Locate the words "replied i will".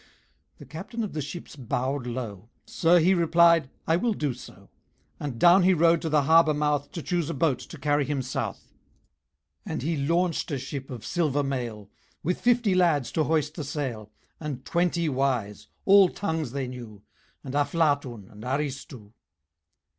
3.13-4.15